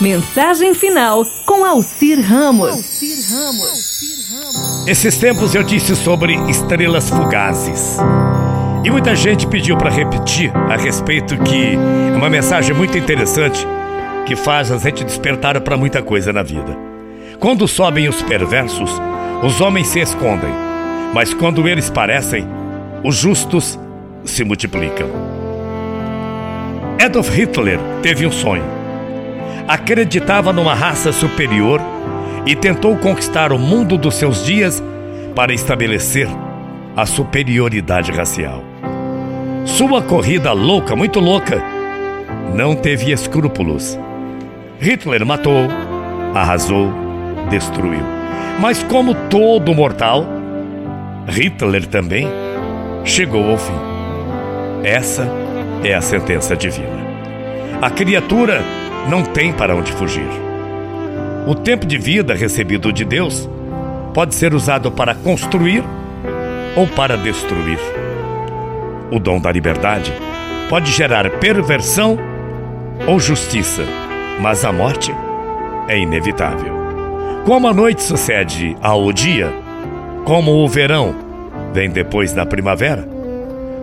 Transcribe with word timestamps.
Mensagem 0.00 0.74
final 0.74 1.24
com 1.46 1.64
Alcir 1.64 2.20
Ramos. 2.20 2.68
Ramos. 3.30 4.86
Esses 4.86 5.16
tempos 5.16 5.54
eu 5.54 5.62
disse 5.62 5.96
sobre 5.96 6.34
estrelas 6.50 7.08
fugazes. 7.08 7.96
E 8.84 8.90
muita 8.90 9.16
gente 9.16 9.46
pediu 9.46 9.74
para 9.78 9.88
repetir 9.88 10.52
a 10.54 10.76
respeito 10.76 11.38
que 11.38 11.74
é 11.74 12.16
uma 12.16 12.28
mensagem 12.28 12.76
muito 12.76 12.98
interessante 12.98 13.66
que 14.26 14.36
faz 14.36 14.70
a 14.70 14.76
gente 14.76 15.02
despertar 15.02 15.58
para 15.62 15.78
muita 15.78 16.02
coisa 16.02 16.30
na 16.30 16.42
vida. 16.42 16.76
Quando 17.40 17.66
sobem 17.66 18.06
os 18.06 18.20
perversos, 18.20 18.90
os 19.42 19.62
homens 19.62 19.88
se 19.88 20.00
escondem, 20.00 20.52
mas 21.14 21.32
quando 21.32 21.66
eles 21.66 21.88
parecem, 21.88 22.46
os 23.02 23.16
justos 23.16 23.78
se 24.24 24.44
multiplicam. 24.44 25.08
Adolf 27.02 27.30
Hitler 27.30 27.78
teve 28.02 28.26
um 28.26 28.32
sonho. 28.32 28.75
Acreditava 29.68 30.52
numa 30.52 30.74
raça 30.74 31.12
superior 31.12 31.80
e 32.46 32.54
tentou 32.54 32.96
conquistar 32.96 33.52
o 33.52 33.58
mundo 33.58 33.98
dos 33.98 34.14
seus 34.14 34.44
dias 34.44 34.82
para 35.34 35.52
estabelecer 35.52 36.28
a 36.96 37.04
superioridade 37.04 38.12
racial. 38.12 38.62
Sua 39.64 40.00
corrida 40.00 40.52
louca, 40.52 40.94
muito 40.94 41.18
louca, 41.18 41.60
não 42.54 42.76
teve 42.76 43.10
escrúpulos. 43.10 43.98
Hitler 44.80 45.26
matou, 45.26 45.66
arrasou, 46.32 46.92
destruiu. 47.50 48.02
Mas 48.60 48.82
como 48.84 49.14
todo 49.28 49.74
mortal, 49.74 50.24
Hitler 51.28 51.86
também 51.86 52.28
chegou 53.04 53.50
ao 53.50 53.58
fim. 53.58 53.74
Essa 54.84 55.28
é 55.82 55.92
a 55.92 56.00
sentença 56.00 56.56
divina. 56.56 57.04
A 57.82 57.90
criatura 57.90 58.62
não 59.08 59.22
tem 59.22 59.52
para 59.52 59.74
onde 59.74 59.92
fugir. 59.92 60.28
O 61.46 61.54
tempo 61.54 61.86
de 61.86 61.96
vida 61.96 62.34
recebido 62.34 62.92
de 62.92 63.04
Deus 63.04 63.48
pode 64.12 64.34
ser 64.34 64.54
usado 64.54 64.90
para 64.90 65.14
construir 65.14 65.84
ou 66.76 66.86
para 66.86 67.16
destruir. 67.16 67.78
O 69.10 69.18
dom 69.20 69.40
da 69.40 69.52
liberdade 69.52 70.12
pode 70.68 70.90
gerar 70.90 71.30
perversão 71.38 72.18
ou 73.06 73.20
justiça, 73.20 73.82
mas 74.40 74.64
a 74.64 74.72
morte 74.72 75.14
é 75.88 75.98
inevitável. 75.98 76.74
Como 77.44 77.68
a 77.68 77.72
noite 77.72 78.02
sucede 78.02 78.76
ao 78.82 79.12
dia, 79.12 79.52
como 80.24 80.64
o 80.64 80.68
verão 80.68 81.14
vem 81.72 81.88
depois 81.88 82.32
da 82.32 82.44
primavera, 82.44 83.08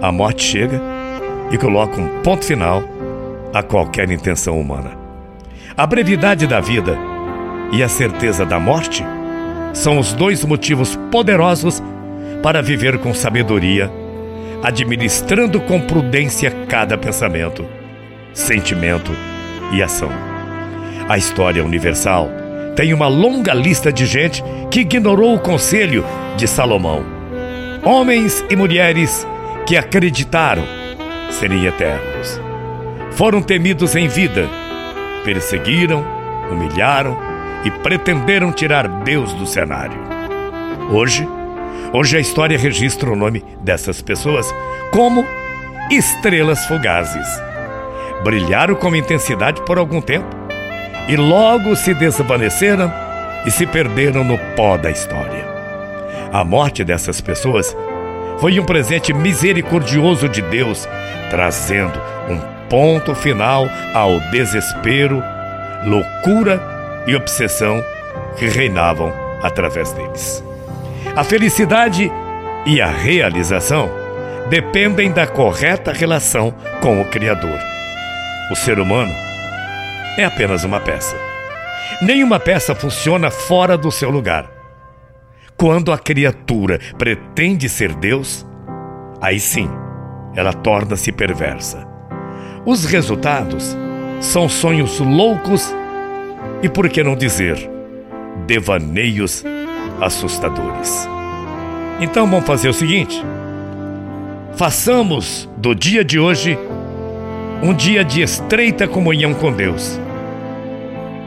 a 0.00 0.10
morte 0.10 0.42
chega 0.42 0.80
e 1.50 1.58
coloca 1.58 2.00
um 2.00 2.22
ponto 2.22 2.44
final 2.44 2.82
a 3.52 3.62
qualquer 3.62 4.10
intenção 4.10 4.58
humana. 4.58 5.09
A 5.80 5.86
brevidade 5.86 6.46
da 6.46 6.60
vida 6.60 6.98
e 7.72 7.82
a 7.82 7.88
certeza 7.88 8.44
da 8.44 8.60
morte 8.60 9.02
são 9.72 9.98
os 9.98 10.12
dois 10.12 10.44
motivos 10.44 10.94
poderosos 11.10 11.82
para 12.42 12.60
viver 12.60 12.98
com 12.98 13.14
sabedoria, 13.14 13.90
administrando 14.62 15.58
com 15.58 15.80
prudência 15.80 16.50
cada 16.68 16.98
pensamento, 16.98 17.64
sentimento 18.34 19.10
e 19.72 19.82
ação. 19.82 20.10
A 21.08 21.16
história 21.16 21.64
universal 21.64 22.28
tem 22.76 22.92
uma 22.92 23.08
longa 23.08 23.54
lista 23.54 23.90
de 23.90 24.04
gente 24.04 24.44
que 24.70 24.80
ignorou 24.80 25.34
o 25.34 25.40
conselho 25.40 26.04
de 26.36 26.46
Salomão. 26.46 27.02
Homens 27.82 28.44
e 28.50 28.54
mulheres 28.54 29.26
que 29.64 29.78
acreditaram 29.78 30.62
serem 31.30 31.64
eternos. 31.64 32.38
Foram 33.12 33.40
temidos 33.40 33.96
em 33.96 34.08
vida, 34.08 34.46
perseguiram, 35.24 36.04
humilharam 36.50 37.16
e 37.64 37.70
pretenderam 37.70 38.52
tirar 38.52 38.88
Deus 39.02 39.32
do 39.34 39.46
cenário. 39.46 39.98
Hoje, 40.90 41.26
hoje 41.92 42.16
a 42.16 42.20
história 42.20 42.58
registra 42.58 43.10
o 43.10 43.16
nome 43.16 43.44
dessas 43.60 44.02
pessoas 44.02 44.52
como 44.92 45.24
estrelas 45.90 46.64
fugazes. 46.66 47.26
Brilharam 48.22 48.74
com 48.74 48.94
intensidade 48.94 49.62
por 49.62 49.78
algum 49.78 50.00
tempo 50.00 50.28
e 51.08 51.16
logo 51.16 51.74
se 51.76 51.94
desvaneceram 51.94 52.92
e 53.46 53.50
se 53.50 53.66
perderam 53.66 54.22
no 54.24 54.38
pó 54.56 54.76
da 54.76 54.90
história. 54.90 55.48
A 56.32 56.44
morte 56.44 56.84
dessas 56.84 57.20
pessoas 57.20 57.76
foi 58.38 58.58
um 58.60 58.64
presente 58.64 59.12
misericordioso 59.12 60.28
de 60.28 60.42
Deus, 60.42 60.88
trazendo 61.28 62.00
ponto 62.70 63.14
final 63.16 63.68
ao 63.92 64.20
desespero, 64.30 65.22
loucura 65.84 66.62
e 67.06 67.14
obsessão 67.16 67.84
que 68.38 68.46
reinavam 68.46 69.12
através 69.42 69.92
deles. 69.92 70.42
A 71.16 71.24
felicidade 71.24 72.10
e 72.64 72.80
a 72.80 72.86
realização 72.86 73.90
dependem 74.48 75.10
da 75.10 75.26
correta 75.26 75.92
relação 75.92 76.54
com 76.80 77.00
o 77.00 77.04
Criador. 77.06 77.58
O 78.50 78.56
ser 78.56 78.78
humano 78.78 79.12
é 80.16 80.24
apenas 80.24 80.62
uma 80.64 80.80
peça. 80.80 81.16
Nenhuma 82.00 82.38
peça 82.38 82.74
funciona 82.74 83.30
fora 83.30 83.76
do 83.76 83.90
seu 83.90 84.10
lugar. 84.10 84.48
Quando 85.56 85.92
a 85.92 85.98
criatura 85.98 86.78
pretende 86.96 87.68
ser 87.68 87.94
Deus, 87.94 88.46
aí 89.20 89.38
sim 89.38 89.68
ela 90.34 90.52
torna-se 90.52 91.12
perversa. 91.12 91.86
Os 92.64 92.84
resultados 92.84 93.76
são 94.20 94.48
sonhos 94.48 95.00
loucos 95.00 95.74
e, 96.62 96.68
por 96.68 96.88
que 96.88 97.02
não 97.02 97.16
dizer, 97.16 97.56
devaneios 98.46 99.42
assustadores. 100.00 101.08
Então 102.00 102.26
vamos 102.26 102.46
fazer 102.46 102.68
o 102.68 102.74
seguinte: 102.74 103.22
façamos 104.56 105.48
do 105.56 105.74
dia 105.74 106.04
de 106.04 106.18
hoje 106.18 106.58
um 107.62 107.72
dia 107.74 108.04
de 108.04 108.22
estreita 108.22 108.86
comunhão 108.86 109.34
com 109.34 109.52
Deus 109.52 109.98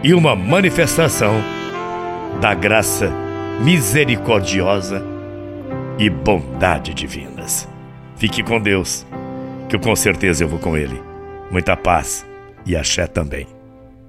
e 0.04 0.14
uma 0.14 0.36
manifestação 0.36 1.42
da 2.42 2.54
graça 2.54 3.12
misericordiosa 3.62 5.04
e 5.98 6.10
bondade 6.10 6.94
divinas. 6.94 7.68
Fique 8.18 8.44
com 8.44 8.60
Deus, 8.60 9.06
que 9.70 9.78
com 9.78 9.96
certeza 9.96 10.44
eu 10.44 10.48
vou 10.48 10.60
com 10.60 10.76
Ele. 10.76 11.13
Muita 11.54 11.78
paz 11.78 12.26
e 12.66 12.76
axé 12.76 13.06
também. 13.06 13.46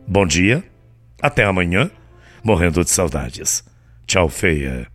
Bom 0.09 0.27
dia, 0.27 0.65
até 1.21 1.45
amanhã, 1.45 1.91
morrendo 2.43 2.83
de 2.83 2.89
saudades. 2.89 3.63
Tchau, 4.07 4.31
feia. 4.31 4.94